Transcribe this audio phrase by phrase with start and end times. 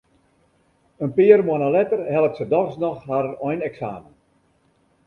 [1.05, 4.15] In pear moanne letter hellet se dochs noch har eineksamen.